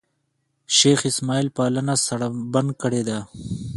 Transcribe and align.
شېخ 0.75 0.99
اسماعیل 1.11 1.47
پالنه 1.57 1.95
سړبن 2.05 2.67
کړې 2.81 3.01
ده. 3.07 3.19